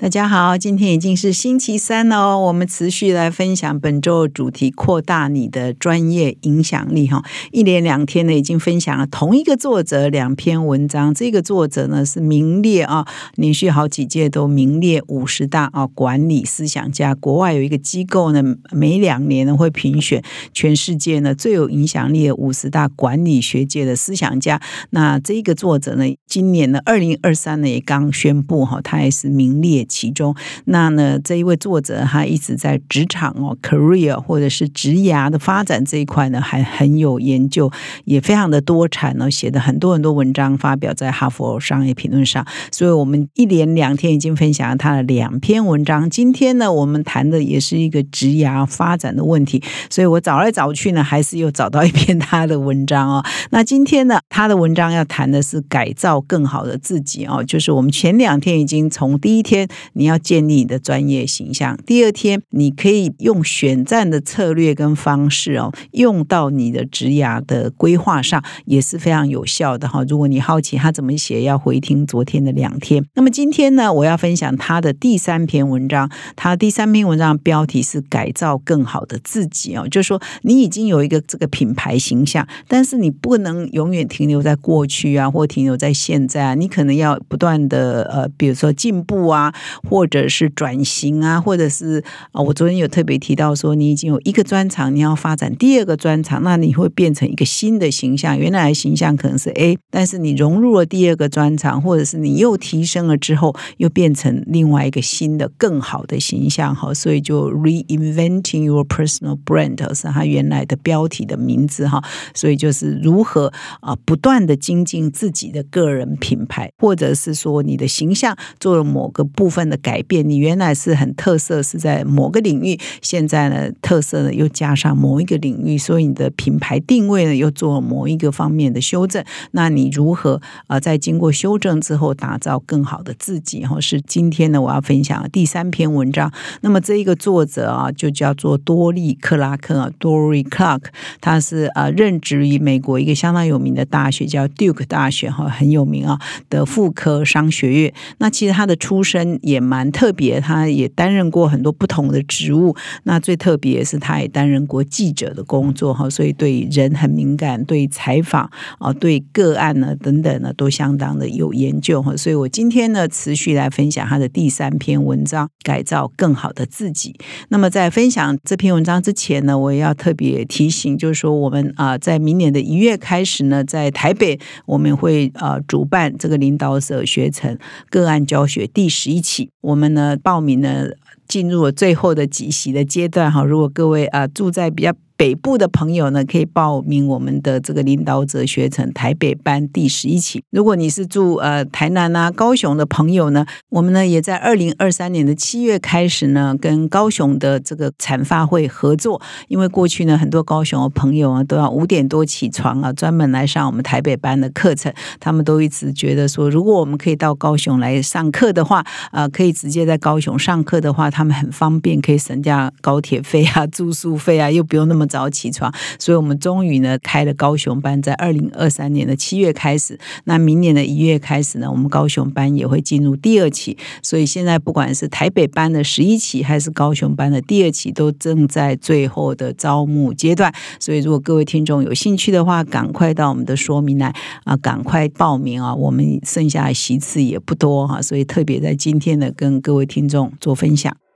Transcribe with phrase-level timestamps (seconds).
[0.00, 2.38] 大家好，今天已经是星期三了哦。
[2.38, 7.08] 我们持续来分享本周主题：扩大你的专业影响力。
[7.08, 7.20] 哈，
[7.50, 11.12] 一连两天呢，已经分享了同一个作者两篇文章。
[11.12, 13.04] 这个作者呢是名列啊，
[13.34, 17.12] 连续好几届都名列五十大啊管理思想家。
[17.16, 18.40] 国外有一个机构呢，
[18.70, 20.22] 每两年呢会评选
[20.54, 24.62] 全世界呢最有影响力的五十大管理学界的思想家。
[24.90, 29.87] 那这个作者呢，今年呢二零二三呢也刚宣布哈，他也是名列。
[29.88, 30.34] 其中，
[30.66, 37.70] 那呢，这一位作者他一直在职场哦，career 或者是职涯的发展这一块呢，还很有研究，
[38.04, 42.46] 也非常的多产呢，写的很多很多文章发表在哈佛商业评论上。
[42.70, 46.08] 所以，我们一连两天已经分享了他的两篇文章。
[46.08, 49.62] 今天呢，我们谈的也是一个职涯发展的问题。
[49.88, 53.24] 所以我找来找去呢，还是又找到一篇他的文章哦。
[53.50, 59.68] 那今天呢，他的文章要谈的是改造更好的自己哦，就是我们前两天已经从第一天。
[59.94, 61.78] 你要建立你的专业形象。
[61.86, 70.04] 第二天，你可以用选战的策略跟方式哦，用到你的职涯的规划上，也是非常有效的哈。
[70.08, 73.04] 如果你好奇他怎么写，要回听昨天的两天。
[73.14, 76.10] 那么今天呢，我要分享他的第三篇文章。
[76.36, 89.54] 他第三篇文章标题是“改造更好的自己”哦，就是说你已经有一个这个品牌形象，但是你不能永远停留在过去啊，或停留在现在啊，你可能要不断的呃，比如说进步啊。
[89.88, 92.02] 或者是转型啊，或者是
[92.32, 98.38] 啊，我昨天有特别提到说，你已经有一个专长，你要发展第二个专长，那你会变成一个新的形象。
[98.38, 106.74] 原来的形象可能是 A，但是你融入了第二个专长，或者是你又提升了之后，又变成另外一个新的、更好的形象。
[106.74, 112.02] 哈，所以就 reinventing your personal brand 是它原来的标题的名字哈。
[112.34, 119.57] 所以就是如何啊，不断的精进自己的个人品牌，或者是说你的形象做了某个部分。
[119.58, 129.24] 分的改变，你原来是很特色，是在某个领域，现在呢特色呢又加上某一个领域，所以你的品牌定位呢又做某一个方面的修正。
[129.50, 133.66] 那你如何啊在经过修正之后打造更好的自己？
[133.66, 136.32] 哈，是今天呢我要分享第三篇文章。
[136.60, 140.82] 那么这一个作者啊就叫做多利克拉克啊，Dory Clark，
[141.20, 147.92] 他是啊任职于美国一个相当有名的大学叫 Duke 大学哈，很有名啊的妇科商学院。
[148.18, 149.40] 那其实他的出身。
[149.48, 152.76] 也蛮特别，他也担任过很多不同的职务。
[153.04, 162.14] 那最特别是，他也担任过记者的工作哈，所以对人很敏感，对采访啊，对个案呢等等呢，都相当的有研究哈。
[162.16, 167.14] 所以我今天呢，持续来分享他的第三篇文章，改造更好的自己。
[167.48, 177.56] 那么在分享这篇文章之前呢，我也要特别提醒，就是说我们啊，在明年的一月开始呢，在台北我们会呃主办这个领导者学程
[177.88, 179.37] 个案教学第十一期。
[179.60, 180.86] 我们呢，报名呢，
[181.26, 183.44] 进入了最后的几席的阶段哈。
[183.44, 184.94] 如果各位啊住在比较。
[185.18, 190.40] 北部的朋友呢，可以报名我们的这个领导者学程台北班第十一期。
[190.52, 199.20] 如果你是住呃台南啊、高雄的朋友呢，我们呢也在二零二三年的七月开始呢，跟高雄的这个产发会合作。
[199.48, 204.94] 因为过去呢，很多高雄的朋友啊，都要五点多起床啊，专门来上我们台北班的课程。
[205.18, 215.07] 他们都一直觉得说，如果我们可以到高雄来上课的话，啊，可以直接在高雄上课的话，他们很方便，可以省下高铁费啊、住宿费啊，又不用那么。
[215.08, 219.98] 早起床，所以我们终于呢开了高雄班，在二零二三年的七月开始。
[220.24, 223.76] 那明年的一月开始呢，我们高雄班也会进入第二期。
[224.02, 230.52] 所以现在不管是台北班的十一期，还是高雄班的第二期，都正在最后的招募阶段。
[230.78, 234.14] 所以如果各位听众有兴趣的话，赶快到我们的说明来
[234.44, 235.74] 啊，赶快报名啊！
[235.74, 241.07] 我们剩下的席次也不多哈，所以特别在今天呢，跟各位听众做分享。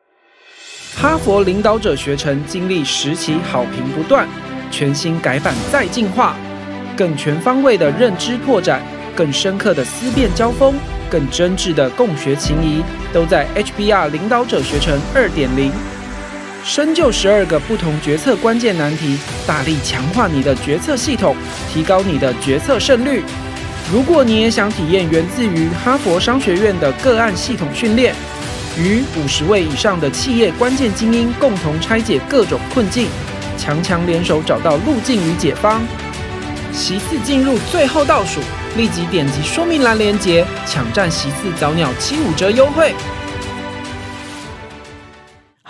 [0.94, 4.29] 哈佛领导者学程经历十期好评不断，
[4.71, 6.37] 全新改版再进化，
[6.97, 8.81] 更全方位的认知拓展，
[9.17, 10.75] 更深刻的思辨交锋，
[11.11, 15.73] 更真挚的共学情谊，都在 HBR 领导者学程二点零。
[16.62, 21.35] 深究十二个不同决策关键难题，大力强化你的决策系统，
[21.73, 23.25] 提高你的决策胜率。
[23.93, 28.15] 如果你也想体验源自于哈佛商学院的个案系统训练。
[28.79, 33.07] 与五十位以上的企业关键精英共同拆解各种困境，
[33.59, 35.83] 强强联手找到路径与解方。
[36.73, 38.41] 其次进入最后倒数，
[38.77, 42.95] 立即点击说明栏链接，抢占席次早鸟七五折优惠。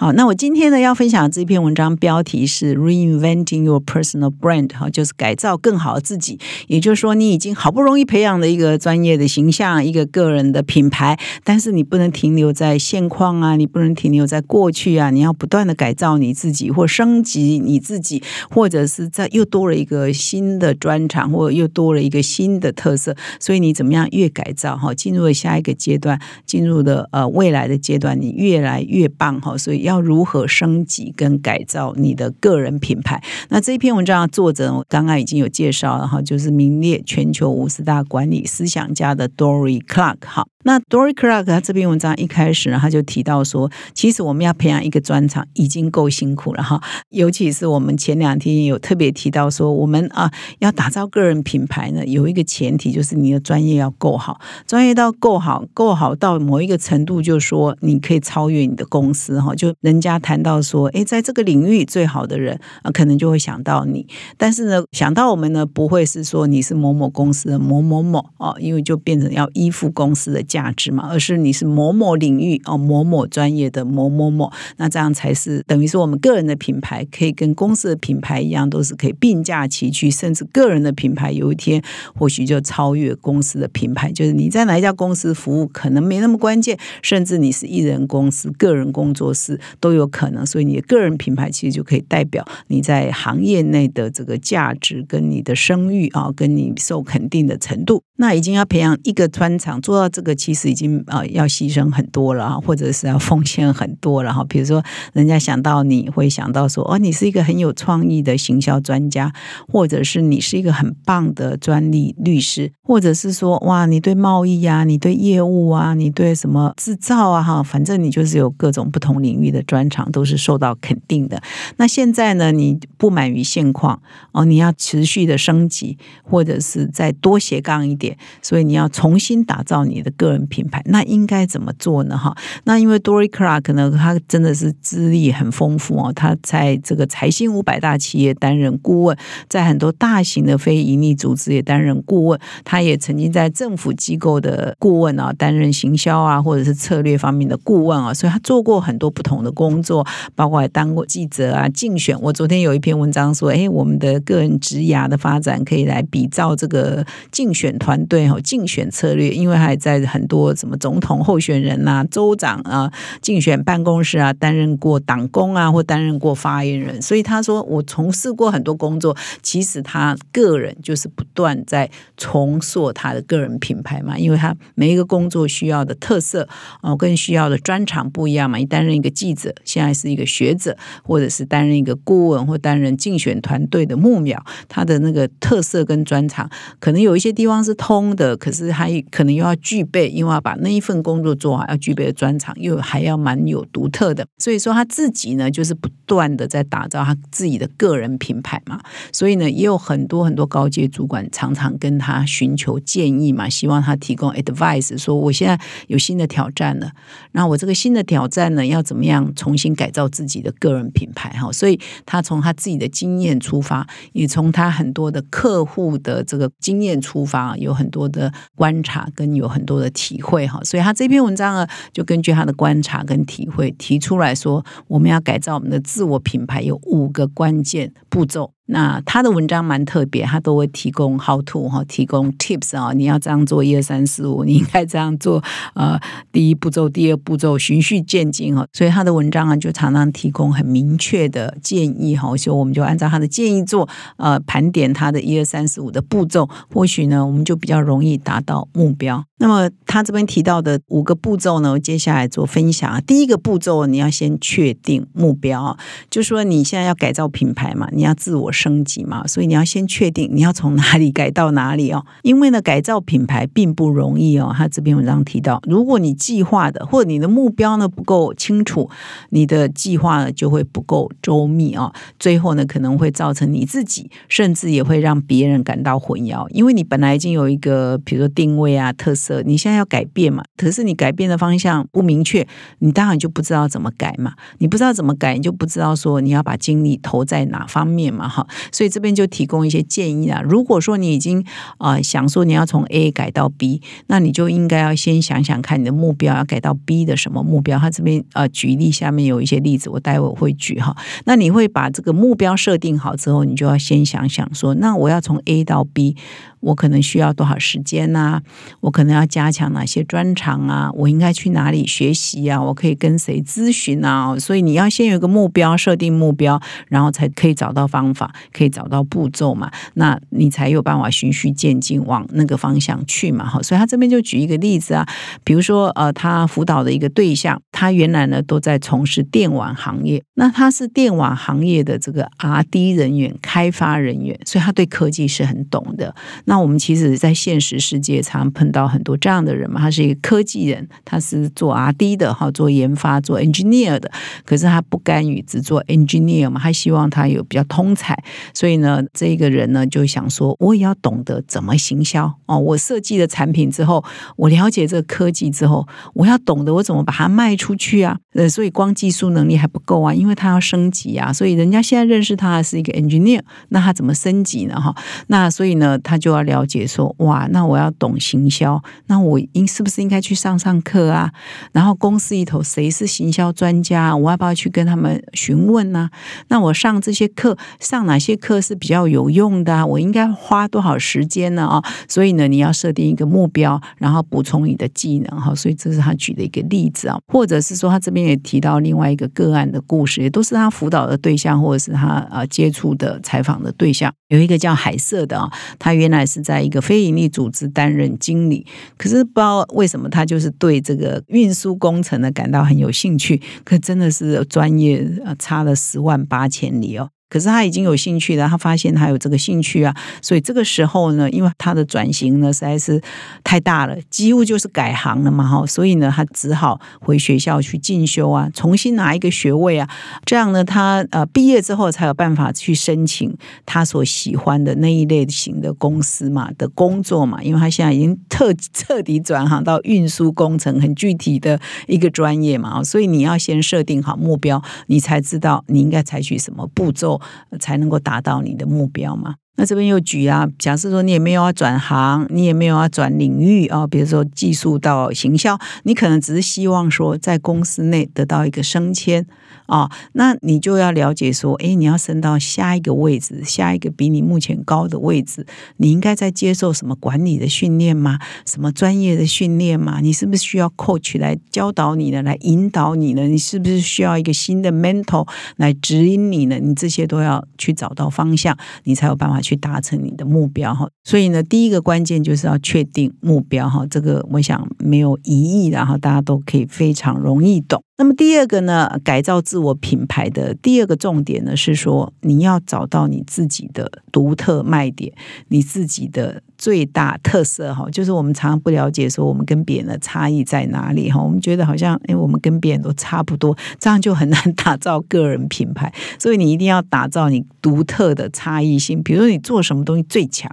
[0.02, 6.40] 好，那我今天呢要分享的这篇文章标题是 Reinventing Your Personal Brand，哈，就是改造更好的自己。
[6.66, 18.20] 也就是说，你已经好不容易培养了一个专业的形象，一个个人的品牌，但是你不能停留在现况啊，你不能停留在过去啊，你要不断的改造你自己，或升级你自己，
[18.50, 23.14] 或者是在又多了一个新的专长，或者又多了一个新的特色。
[23.38, 29.56] 所以你怎么样越改造哈，进入了下一个阶段，进入的呃未来的阶段，你越来越棒哈。
[29.56, 29.91] 所以要。
[29.92, 33.22] 要如何升级跟改造你的个人品牌？
[33.50, 40.46] 那这一篇文章的作者我刚刚已经有介绍了哈，就是名列全球五十大管理思想家的 Dory Clark 哈。
[40.64, 46.80] 那 Dory Clark 他这篇文章一开始呢，他就提到说，其实我们要培养一个专长已经够辛苦了哈，
[47.10, 50.30] 尤其是我们前两天有特别提到说，我们啊
[50.60, 64.06] 要打造个人品牌呢，有一个前提就是你的专业要够好，专业到够好，够好到某一个程度，就是说你可以超越你的公司哈，就人家谈到说，哎，在这个领域最好的人啊，可能就会想到你，
[64.36, 70.40] 但是呢，想到我们呢，不会是说你是某某公司的某某某哦，因为就变成要依附公司的。
[70.52, 81.82] 价值嘛，而是你是某某领域哦，某某专业的某某某，那这样才是等于是我们个人的品牌可以跟公司的品牌一样，都是可以并驾齐驱，甚至个人的品牌有一天
[82.14, 84.12] 或许就超越公司的品牌。
[84.12, 90.44] 就是你在哪一家公司服务，可能没那么关键，甚至你是艺人公司、个人工作室都有可能。
[90.44, 98.02] 所以你的个人品牌其实就可以代表你在行业内的这个价值跟你的声誉啊，跟你受肯定的程度。
[98.16, 100.36] 那已经要培养一个专长，做到这个。
[100.42, 104.44] 其实已经呃要牺牲很多了或者是要奉献很多了哈。
[104.48, 109.32] 比如说，人家想到你会想到说，哦，你是一个很有创意的行销专家，
[109.68, 121.40] 或者是你是一个很棒的专利律师，或者是说，哇，你对贸易啊，你对业务啊，你对什么制造啊，哈，反正你就是有各种不同领域的专长，都是受到肯定的。
[121.76, 124.02] 那现在呢，你不满于现况
[124.32, 130.31] 哦，你要持续的升级，或者是再多斜杠一点，所以你要重新打造你的个。
[130.46, 132.16] 品牌那应该怎么做呢？
[132.16, 136.12] 哈，那因为 Dory Clark 呢，他真的是资历很丰富哦。
[136.14, 139.16] 他在这个财新五百大企业担任顾问，
[139.48, 142.40] 在很多大型的非营利组织也担任顾问。
[142.64, 148.14] 他也曾经在政府机构的顾问啊，担任行销啊，或者是策略方面的顾问啊。
[148.14, 152.18] 所以他做过很多不同的工作，包括当过记者啊，竞选。
[152.20, 160.21] 我昨天有一篇文章说，哎，我们的个人职涯的发展可以来比照这个竞选团队哈，竞选策略，因为还在很。
[160.22, 162.88] 很多什么总统候选人呐、州长啊、
[163.20, 169.16] 竞选办公室啊，担任过党工啊，或担任过发言人，所以他说我从事过很多工作。
[169.42, 176.48] 其实他个人就是不断在重塑他的个人品牌嘛，因为他每一个工作需要的特色
[176.82, 178.58] 哦，跟需要的专长不一样嘛。
[178.58, 186.48] 你担任一个记者，现在是一个学者，或者是担任一个顾问，或担任竞选团队的幕僚，他的那个特色跟专长，
[186.78, 190.11] 可能有一些地方是通的，可是他可能又要具备。
[190.12, 198.78] 因为要把那一份工作做好，要具备的专长又还要蛮有独特的，所以说他自己呢，就是不断的在打造他自己的个人品牌嘛。
[199.10, 206.92] 所以呢，也有很多很多高阶主管常常跟他寻求建议嘛，希望他提供 advice，说我现在有新的挑战了，
[207.32, 211.50] 那我这个新的挑战呢，要怎么样重新改造自己的个人品牌哈？
[211.50, 219.90] 所以他从他自己的经验出发，也从他很多的客户的这个经验出发，有很多的观察跟有很多的。
[220.02, 228.52] 体会哈，所以他这篇文章呢，就根据他的观察跟体会提出来说，我们要改造我们的自我品牌，有五个关键步骤。
[228.66, 235.42] 那他的文章蛮特别，他都会提供 how to 哈，提供 tips 啊，你要这样做一二三四五， 你应该这样做，
[235.74, 235.98] 呃，
[236.30, 238.64] 第一步骤、第二步骤，循序渐进哈。
[238.72, 249.24] 所以他的文章啊，就常常提供很明确的建议哈，所以我们就按照他的建议做，呃，盘点他的一二三四五的步骤，或许呢，我们就比较容易达到目标。
[249.38, 253.00] 那么他这边提到的五个步骤呢，接下来做分享啊。
[253.00, 255.78] 第一个步骤，你要先确定目标啊，
[256.08, 258.51] 就说你现在要改造品牌嘛，你要自我。
[258.52, 262.04] 升级嘛，所以你要先确定你要从哪里改到哪里哦。
[262.22, 264.52] 因为呢，改造品牌并不容易哦。
[264.54, 268.88] 他这篇文章提到，如果你计划的或者你的目标呢不够清楚，
[269.30, 271.92] 你的计划呢就会不够周密啊。
[272.18, 276.46] 最后呢，可能会造成你自己，甚至也会让别人感到混淆。
[276.50, 282.46] 因为你本来已经有一个，比如说定位啊、特色，你现在要改变嘛，可是你改变的方向不明确，
[282.80, 284.34] 你当然就不知道怎么改嘛。
[284.58, 288.41] 你不知道怎么改，你就不知道说你要把精力投在哪方面嘛，哈。
[288.70, 290.42] 所以这边就提供一些建议啊。
[290.42, 291.44] 如果说你已经
[291.78, 297.78] 啊想说你要从 A 改到 B，那你就应该要先想想看你的目标要改到 B 的什么目标。
[297.78, 300.96] 他这边呃举例下面有一些例子，我待会会举哈。
[301.24, 306.16] 那你会把这个目标设定好之后，你就要先想想说，那我要从 A 到 B。
[306.62, 308.40] 我可能需要多少时间呐？
[308.80, 310.90] 我可能要加强哪些专长啊？
[310.94, 312.62] 我应该去哪里学习啊？
[312.62, 314.34] 我可以跟谁咨询啊？
[314.38, 319.70] 所以你要先有一个目标，设定目标，然后才可以找到方法，可以找到步骤嘛？
[319.94, 323.46] 那你才有办法循序渐进往那个方向去嘛？
[323.46, 325.06] 哈，所以他这边就举一个例子啊，
[325.44, 336.14] 比如说呃，他辅导的一个对象，他原来呢都在从事电网行业，那他是电网行业的这个 R D 人员、开发人员，所以他对科技是很懂的。
[336.44, 339.80] 那那我们其实，在现实世界常碰到很多这样的人嘛。
[339.80, 344.12] 他是一个科技人，他是做 R D 的哈，做研发、做 engineer 的。
[344.44, 348.22] 可是他不甘于只做 engineer 嘛，他希望他有比较通才。
[348.52, 352.58] 所以呢，这个人呢就想说，我也要懂得怎么行销哦。
[352.58, 354.04] 我设计了产品之后，
[354.36, 358.18] 我了解这个科技之后，我要懂得我怎么把它卖出去啊。
[358.34, 361.32] 呃，所以光技术能力还不够啊，因为他要升级啊。
[361.32, 363.40] 所以人家现在认识他是一个 engineer，
[363.70, 364.78] 那他怎么升级呢？
[364.78, 364.94] 哈，
[365.28, 366.41] 那所以呢，他就要。
[366.42, 371.32] 了解说哇，那我要懂行销，那我应是不是应该去上上课啊？
[371.72, 376.10] 然后公司里头谁是行销专家，我要不要去跟他们询问呢？
[376.48, 379.86] 那我上这些课，上哪些课是比较有用的？
[379.86, 381.66] 我应该花多少时间呢？
[381.66, 385.54] 啊，所以呢，你要设定一个目标，然后补充你的技能哈。
[385.54, 394.12] 所以这是他举的一个例子啊，或者是说他这边也提到另外一个个案的故事，也都是他辅导的对象，或者是他啊接触的采访的对象。
[394.28, 405.06] 有一个叫海瑟的啊，他原来是在一个非营利组织担任经理，可是不知道为什么他就是对这个运输工程呢感到很有兴趣，可真的是专业
[405.38, 407.10] 差了十万八千里哦。
[407.32, 413.00] 可是他已经有兴趣了，他发现他有这个兴趣啊，所以这个时候呢，因为他的转型呢实在是
[413.42, 419.88] 太大了，几乎就是改行了嘛哈，所以呢他只好回学校去进修啊，重新拿一个学位啊，
[420.26, 423.34] 这样呢他呃毕业之后才有办法去申请
[423.64, 437.21] 他所喜欢的那一类型的公司嘛的工作嘛，因为他现在已经彻 彻底转行到运输工程很具体的一个专业嘛，所以你要先设定好目标，你才知道你应该采取什么步骤。
[437.58, 439.34] 才能够达到你的目标嘛？
[439.56, 449.26] 那这边又举啊，假设说你也没有要转行，你也没有要转领域啊，比如说技术到行销，你可能只是希望说在公司内得到一个升迁。
[449.66, 458.18] 啊，那你就要了解说，哎，你要升到下一个位置，下一个比你目前高的位置，你应该在接受什么管理的训练吗？
[458.46, 460.00] 什么专业的训练吗？
[460.00, 462.22] 你是不是需要 coach 来教导你呢？
[462.22, 463.26] 来引导你呢？
[463.26, 465.26] 你是不是需要一个新的 mentor
[465.56, 466.58] 来指引你呢？
[466.58, 470.88] 你这些都要去找到方向，你才有办法去达成你的目标哈。
[471.04, 477.82] 所以呢，第一个关键就是要确定目标哈，这个我想没有疑义，然后大家都可以非常容易懂。
[478.02, 485.12] 那么第二个呢，改造自我品牌的第二个重点呢，是说你要找到你自己的独特卖点，
[485.46, 486.42] 你自己的。
[486.62, 491.20] 最大特色哈，就是我们常常不了解说我们跟别人的差异在哪里哈。
[491.20, 495.92] 我们觉得好像哎，我们跟别人都差不多，这样就很难打造个人品牌。
[496.20, 500.48] 所以你一定要打造你独特的差异性，比如说你做什么东西最强，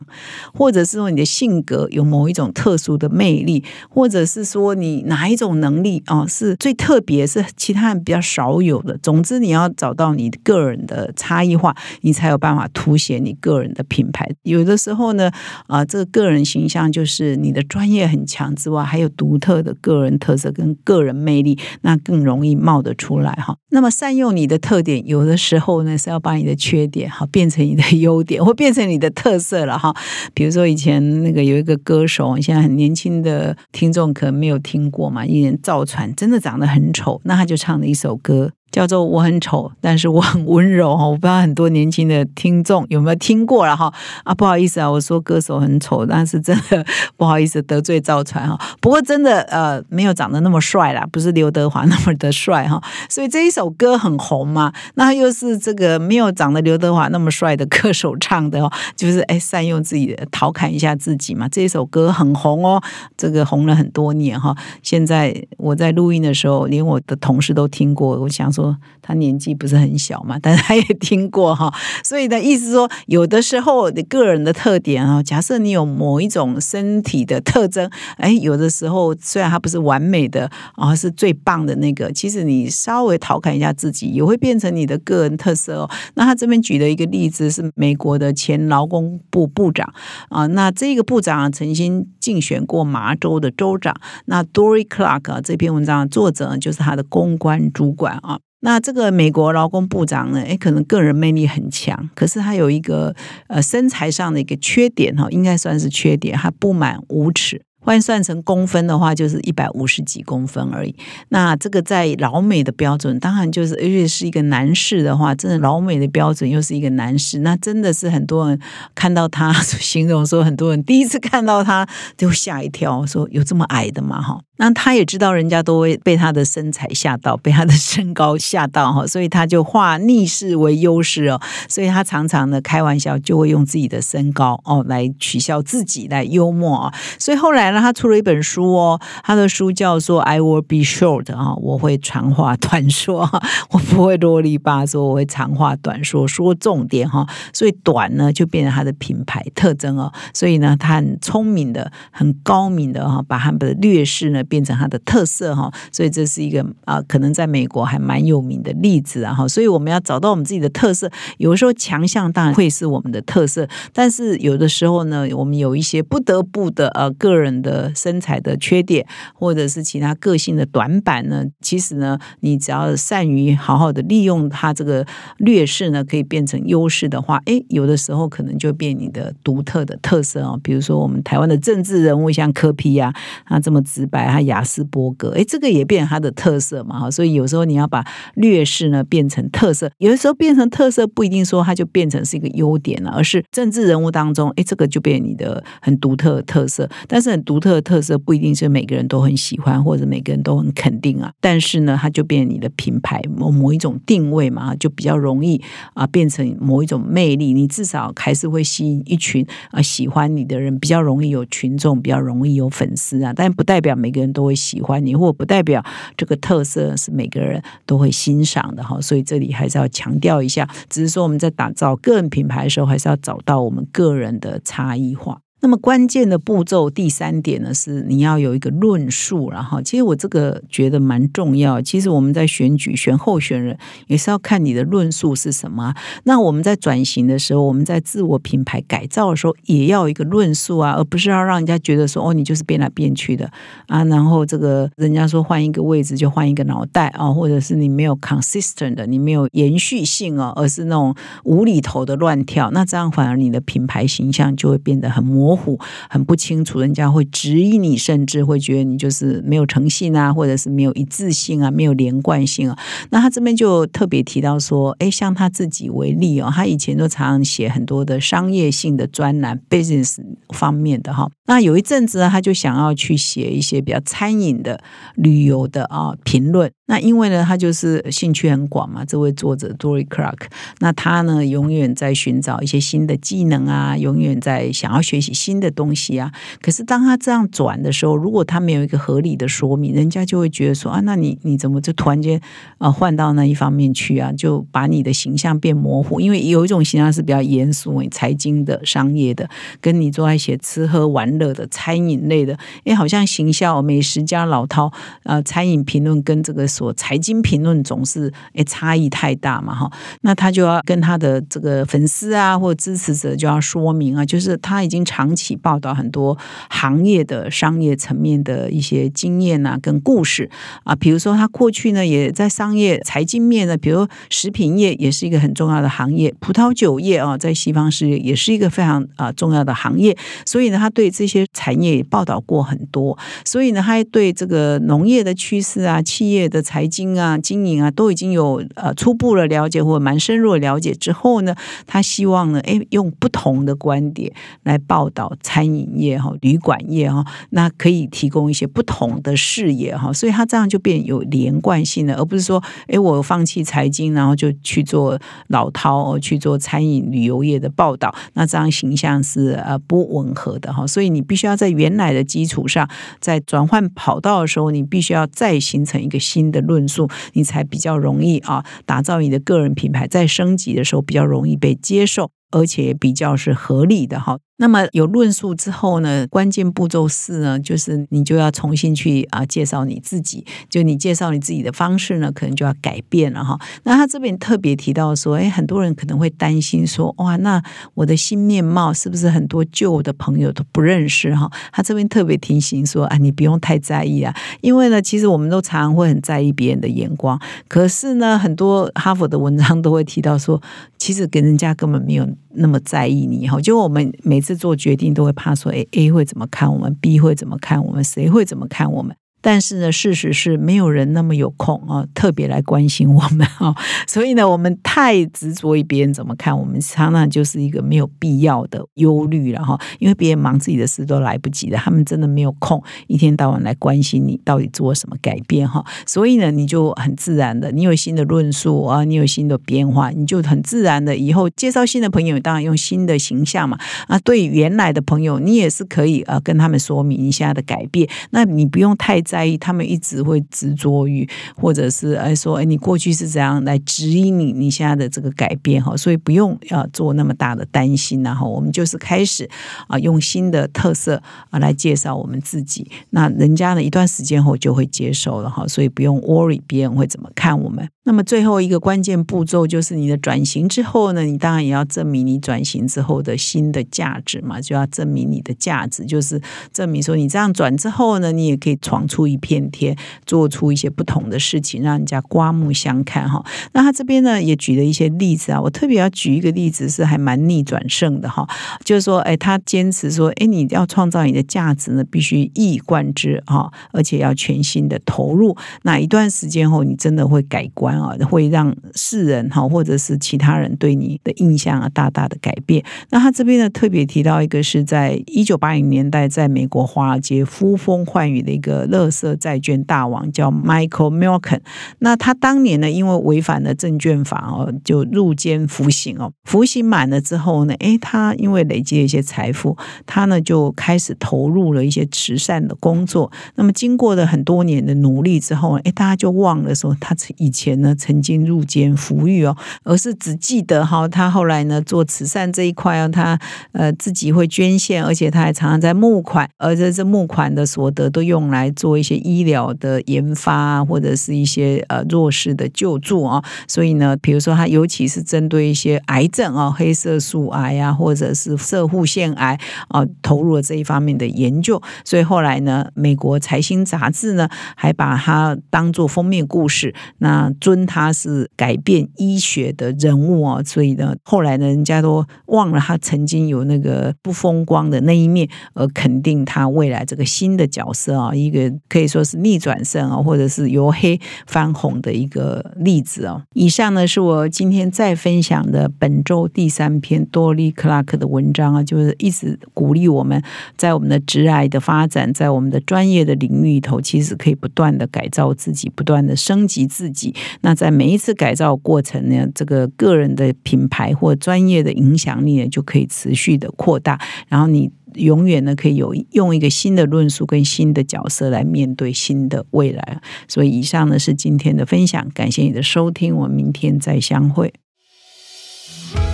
[0.52, 8.98] 或者是说你的性格有某一种特殊的魅力，或者是说你哪一种能力啊是最特别，是其他人比较少有的。
[9.04, 14.28] 总之，你要找到你个人的差异化，你才有办法凸显你个人的品牌。
[14.42, 15.32] 有的时候呢，
[15.68, 15.99] 啊这。
[16.06, 23.56] 个人形象就是你的专业很强之外，还有独特的个人特色跟个人魅力，那更容易冒得出来哈。
[23.72, 29.96] 那么善用你的特点，有的时候呢是要把你的缺点哈 变成你的优点，或变成你的特色了哈。
[30.34, 38.52] 比如说以前那个有一个歌手，现在很年轻的听众可能没有听过嘛，一人赵传真的长得很丑，那他就唱了一首歌。
[38.72, 41.06] 叫做我很丑，但是我很温柔哈。
[41.06, 43.92] 我不知道很多年轻的听众有没有听过了哈
[44.24, 46.86] 啊，不好意思啊，我说歌手很丑，但是真的
[47.18, 48.56] 不好意思得罪赵传哈。
[48.80, 52.80] 不过真的呃，没有长得那么帅啦，不是刘德华那么的帅哈。
[53.10, 61.50] 所以这一首歌很红嘛，那又是这个没有长得刘德华那么帅的歌手唱的哦，就是哎善用自己的调侃一下自己嘛。
[61.50, 62.80] 这一首歌很红哦，
[63.18, 64.56] 这个红了很多年哈。
[64.84, 68.59] 现在我在录音的时候，连我的同事都听过，我想说。
[68.60, 71.74] 说他年纪不是很小嘛， 但是他也听过哈。
[72.04, 85.90] 所以的意思说，有的时候你个人的特点啊，假设你有某一种身体的特征，哎，有的时候虽然他不是完美的啊，是最棒的那个，其实你稍微调侃一下自己，也会变成你的个人特色哦。
[86.16, 89.94] 那他这边举的一个例子是美国的前劳工部部长
[90.30, 93.96] 啊，那这个部长曾经竞选过麻州的州长。
[94.26, 98.40] 那 Dory Clark 这篇文章的作者就是他的公关主管啊。
[98.62, 103.16] 那这个美国劳工部长呢，诶，可能个人魅力很强，可是他有一个
[103.48, 107.62] 呃身材上的一个缺点哈，应该算是缺点，他不满五尺。
[107.82, 110.94] 换算成公分的话，就是一百五十几公分而已。
[111.30, 118.60] 那这个在老美的标准，当然就是，而且是一个男士的话，真的老美的标准又是一个男士，那真的是很多人
[118.94, 121.88] 看到他 形容说，很多人第一次看到他
[122.18, 124.22] 就吓一跳，说有这么矮的吗？
[124.22, 124.42] 哈。
[124.62, 131.40] 那他也知道人家都会被他的身材吓到，被他的身高吓到哈， 所以他就化逆势为优势哦，
[131.70, 136.94] 所以他常常的开玩笑就会用自己的身高哦来取笑自己，来幽默啊。
[137.18, 143.22] 所以后来呢，他出了一本书哦，他的书叫做《I Will Be Short》啊，我会长话短说，
[143.72, 147.26] 我不会啰里吧嗦，我会长话短说，说重点哈。
[147.54, 150.12] 所以短呢就变成他的品牌特征哦。
[150.34, 154.44] 所以呢，他很聪明的、很高明的哈，把他们的劣势呢。
[154.50, 159.48] 变成它的特色哈，所以这是一个啊，可能在美国还蛮有名的例子啊哈。
[159.48, 175.06] 所以我们要找到我们自己的特色，有时候强项当然会是我们的特色，但是有的时候呢，我们有一些不得不的呃个人的身材的缺点，或者是其他个性的短板呢，其实呢，你只要善于好好的利用它这个
[175.38, 180.60] 劣势呢，可以变成优势的话，哎，有的时候可能就变你的独特的特色哦。
[180.64, 183.14] 比如说我们台湾的政治人物像柯批啊，
[183.46, 184.39] 他这么直白。
[184.42, 188.06] 雅斯伯格，哎，这个也变成他的特色嘛，哈，所以有时候你要把
[188.36, 196.90] 劣势呢变成特色，有的时候变成特色不一定说它就变成是一个优点了，而是政治人物当中，哎，这个就变你的很独特的特色。
[197.08, 201.32] 但是很独特的特色不一定是每个人都很喜欢，或者每个人都很肯定啊。
[201.42, 205.62] 但是呢，它就变你的品牌某某一种定位嘛，就比较容易
[205.94, 207.54] 啊变成某一种魅力。
[207.54, 213.34] 你至少还是会吸引一群啊喜欢你的人，比较容易有群众，比较容易有粉丝啊。
[213.36, 214.29] 但不代表每个人。
[214.32, 215.84] 都会喜欢你，或不代表
[216.16, 219.00] 这个特色是每个人都会欣赏的哈。
[219.02, 225.42] 所以这里还是要强调一下，只是说我们在打造个人品牌的时候，还是要找到我们个人的差异化。
[225.62, 231.82] 那么关键的步骤第三点呢，是你要有一个论述，然后其实我这个觉得蛮重要。
[231.82, 235.94] 其实我们在选举选候选人，也是要看你的论述是什么。
[236.24, 243.52] 那我们在转型的时候，我们在自我品牌改造的时候，也要一个论述啊，而不是要让人家觉得说哦，你就是变来变去的
[243.88, 244.02] 啊。
[244.06, 255.49] 然后这个人家说换一个位置就换一个脑袋啊，或者是你没有 consistent 的，你没有延续性哦，而是那种无厘头的乱跳，那这样反而你的品牌形象就会变得很模。
[255.50, 255.80] 模糊
[256.12, 262.78] 很不清楚，人家会质疑你，甚至会觉得你就是没有诚信啊，或者是没有一致性啊，没有连贯性啊。
[263.10, 270.18] 那他这边就特别提到说，哎，像他自己为例哦，他以前都常常写很多的商业性的专栏，business
[270.50, 271.28] 方面的哈。
[271.48, 274.80] 那有一阵子呢，他就想要去写一些比较餐饮的、
[275.16, 276.72] 旅游的啊评论。
[276.86, 280.48] 那因为呢，他就是兴趣很广嘛，这位作者 Dory Clark，
[280.80, 286.32] 那他呢永远在寻找一些新的技能啊，永远在想要学习新的东西啊。
[286.62, 292.40] 可是当他这样转的时候，如果他没有一个合理的说明，人家就会觉得说啊，那你你怎么就突然间
[292.78, 294.32] 啊换到那一方面去啊？
[294.34, 296.20] 就把你的形象变模糊。
[296.20, 299.50] 因为有一种形象是比较严肃、财经的、商业的，
[299.80, 304.92] 跟你做一些吃喝玩乐的、餐饮类的，哎，好像行销、美食家老饕
[305.24, 306.68] 啊，餐饮评论跟这个。
[306.70, 316.38] 所财经评论总是诶差异太大嘛哈，那他就要跟他的这个粉丝啊或支持者就要说明啊，就是他已经长期报道很多
[316.70, 320.50] 行业的商业层面的一些经验啊跟故事
[320.84, 330.16] 啊，比如说他过去呢也在商业财经面呢，比如食品业也是一个很重要的行业，葡萄酒业啊在西方世界也是一个非常啊重要的行业，
[330.46, 336.64] 所以呢他对这些产业报道过很多，所以呢他对这个农业的趋势啊企业的。
[336.70, 341.56] 财经啊，经营啊，都已经有呃初步的了解或蛮深入的了解之后呢，
[341.88, 345.19] 他希望呢，哎，用不同的观点来报道。
[345.20, 372.32] 到餐饮业哈、旅馆业哈，那可以提供一些不同的视野哈，所以它这样就变有连贯性了，而不是说，哎，我放弃财经，然后就去做老饕去做餐饮旅游业的报道，那这样形象是呃不吻合的哈，所以你必须要在原来的基础上，在转换跑道的时候，你必须要再形成一个新的论述，你才比较容易啊，打造你的个人品牌，在升级的时候比较容易被接受。
[372.52, 374.38] 而且比较是合理的哈。
[374.62, 383.58] 那么有论述之后呢，关键步骤四呢，就是你就要重新去啊介绍你自己，就你介绍你自己的方式呢，可能就要改变了哈。
[383.84, 391.50] 那他这边特别提到说，哎，很多人可能会担心说，哇，那我的新面貌是不是很多旧的朋友都不认识哈？
[391.72, 400.62] 他这边特别提醒说，啊，你不用太在意啊，因为呢，其实我们都常常会很在意别人的眼光，可是呢，很多哈佛的文章都会提到说，
[400.98, 402.28] 其实跟人家根本没有。
[402.56, 409.16] 那么在意你哈，就我们每次做决定都会怕说，哎，A 会怎么看我们，B 会怎么看我们，谁会怎么看我们？
[409.42, 413.74] 但是呢，事实是没有人那么有空啊，特别来关心我们啊。
[414.06, 419.80] 所以呢，我们太执着于别人怎么看我们，常常就是一个没有必要的忧虑了哈。
[420.00, 425.86] 因为别人忙自己的事都来不及的，他们真的没有空一天到晚来关心你到底做什么改变哈。
[426.06, 434.20] 所以呢，你就很自然的，你有新的论述啊，你有新的变化，你就很自然的以后介绍新的朋友，当然用新的形象嘛啊。
[434.20, 439.24] 对原来的朋友，你也是可以呃跟他们说明一下的改变，那你不用太。
[439.30, 449.48] 在意他们一直会执着于，或者是哎说哎你过去是怎样来指引你你现在的这个改变哈，所以不用要做那么大的担心然后我们就是开始
[449.88, 457.88] 啊用新的特色啊来介绍我们自己，那人家呢一段时间后就会接受了哈，所以不用 worry 别人会怎么看我们。
[458.10, 466.42] 那么最后一个关键步骤就是你的转型之后呢，你当然也要证明你转型之后的新的价值嘛，就要证明你的价值，就是
[466.74, 469.96] 证明说你这样转之后呢，你也可以闯出一片天，
[470.26, 473.46] 做出一些不同的事情，让人家刮目相看哈。
[473.74, 478.48] 那他这边呢也举了一些例子啊，我特别要举一个例子是还蛮逆转胜的哈，
[478.84, 485.56] 就是说，哎，他坚持说，哎，你要创造你的价值呢，必须一以贯之哈，而且要全心的投入。
[485.84, 487.99] 那一段时间后，你真的会改观。
[488.02, 492.84] 啊，会让世人哈，或者是其他人对你的印象啊，大大的改变。
[493.10, 501.60] 那他这边呢，特别提到一个是在一九八零年代，在美国华尔街呼风唤雨的一个乐色债券大王，叫 Michael Milken。
[502.00, 506.32] 那他当年呢，因为违反了证券法哦，就入监服刑哦。
[506.46, 513.32] 服刑满了之后呢，诶，他因为累积了一些财富，他呢就开始投入了一些慈善的工作。
[513.56, 517.89] 那么经过了很多年的努力之后，诶，大家就忘了说他以前呢。
[517.96, 523.40] 曾经入监服狱哦，而是只记得哈，他后来呢做慈善这一块啊，他
[523.72, 533.44] 呃自己会捐献，而且他还常常在募款，而这这募款的所得都用来做一些医疗的研发啊或者是一些呃弱势的救助啊。
[533.68, 541.82] 所以呢，比如说他尤其是针对一些癌症啊，黑色素癌啊，或者是射护腺癌啊，投入了这一方面的研究。
[542.04, 547.80] 所以后来呢，美国财新杂志呢还把它当做封面故事，那尊。
[547.90, 563.42] 他是改变医学的人物哦，所以呢，后来呢，人家都忘了他曾经有那个不风光的那一面，而肯定他未来这个新的角色啊，一个可以说是逆转胜啊，或者是由黑翻红的一个例子哦。
[563.54, 570.44] 以上呢，是我今天再分享的本周第三篇多利克拉克的文章啊，就是一直鼓励我们
[570.78, 577.34] 在我们的职癌的发展，在我们的专业的领域里头，其实可以不断的改造自己，不断的升级自己。
[577.62, 584.20] 那在每一次改造过程呢，这个个人的品牌或专业的影响力呢，就可以持续的扩大。
[584.48, 590.22] 然后你永远呢，可以有用一个新的论述跟新的角色来面对新的未来。
[590.48, 594.74] 所以，以上呢是今天的分享，感谢你的收听，我们明天再相会。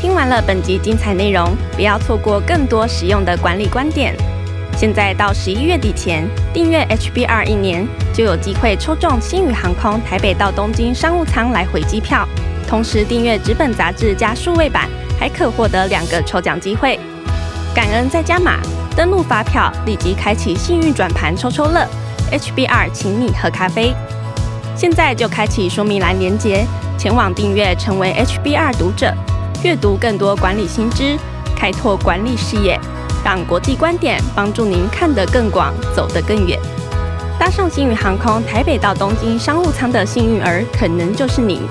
[0.02, 4.35] 听完了本集精彩内容，不要错过更多实用的管理观点。
[4.78, 12.28] 现在到十一月底前订阅 HBR 一年，就有机会抽中新宇航空台北到东京商务舱来回机票。
[12.68, 17.00] 同时订阅纸本杂志加数位版，还可获得两个抽奖机会。
[17.74, 18.60] 感恩再加码，
[18.98, 21.88] 登录发票立即开启幸运转盘抽抽乐。
[22.32, 23.94] HBR 请你喝咖啡。
[24.76, 26.66] 现在就开启说明栏连接，
[26.98, 29.14] 前往订阅，成为 HBR 读者，
[29.64, 31.18] 阅读更多管理新知，
[31.56, 32.78] 开拓管理视野。
[33.26, 36.60] 让国际观点帮助您看得更广，走得更远。
[37.40, 41.64] 搭上星宇航空台北到东京商务舱的幸运儿，可能就是你。